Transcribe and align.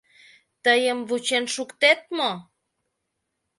Тыйым 0.63 0.99
вучен 1.09 1.45
шуктет 1.53 1.99
мо? 2.17 2.31